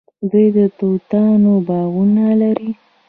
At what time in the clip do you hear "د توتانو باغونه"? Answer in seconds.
0.55-2.25